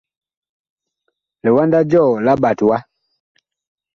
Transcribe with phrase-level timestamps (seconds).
[1.43, 2.77] Liwanda jɔɔ la ɓat wa.